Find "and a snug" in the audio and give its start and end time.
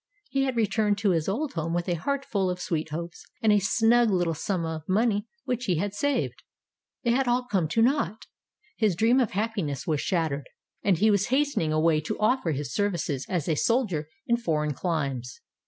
3.39-4.09